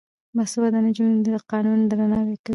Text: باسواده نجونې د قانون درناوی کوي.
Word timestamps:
باسواده 0.35 0.79
نجونې 0.85 1.17
د 1.25 1.27
قانون 1.51 1.79
درناوی 1.89 2.37
کوي. 2.45 2.49